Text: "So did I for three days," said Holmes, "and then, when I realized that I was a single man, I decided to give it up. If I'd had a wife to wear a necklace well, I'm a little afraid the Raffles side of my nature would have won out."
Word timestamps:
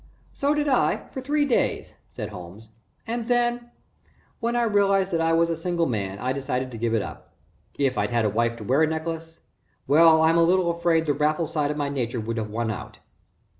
"So 0.33 0.55
did 0.55 0.67
I 0.67 0.97
for 1.11 1.21
three 1.21 1.45
days," 1.45 1.93
said 2.09 2.29
Holmes, 2.29 2.69
"and 3.05 3.27
then, 3.27 3.69
when 4.39 4.55
I 4.55 4.63
realized 4.63 5.11
that 5.11 5.21
I 5.21 5.31
was 5.33 5.47
a 5.47 5.55
single 5.55 5.85
man, 5.85 6.17
I 6.17 6.33
decided 6.33 6.71
to 6.71 6.77
give 6.79 6.95
it 6.95 7.03
up. 7.03 7.35
If 7.77 7.99
I'd 7.99 8.09
had 8.09 8.25
a 8.25 8.27
wife 8.31 8.55
to 8.55 8.63
wear 8.63 8.81
a 8.81 8.87
necklace 8.87 9.41
well, 9.85 10.23
I'm 10.23 10.39
a 10.39 10.43
little 10.43 10.71
afraid 10.71 11.05
the 11.05 11.13
Raffles 11.13 11.53
side 11.53 11.69
of 11.69 11.77
my 11.77 11.89
nature 11.89 12.19
would 12.19 12.37
have 12.37 12.49
won 12.49 12.71
out." 12.71 12.97